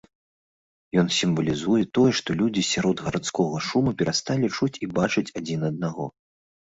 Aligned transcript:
Ён 1.01 1.07
сімвалізуе 1.17 1.81
тое, 1.99 2.11
што 2.19 2.37
людзі 2.41 2.63
сярод 2.73 3.03
гарадскога 3.09 3.57
шуму 3.67 3.93
перасталі 4.01 4.53
чуць 4.57 4.75
і 4.89 4.93
бачыць 4.99 5.29
адзін 5.43 5.59
аднаго. 5.71 6.09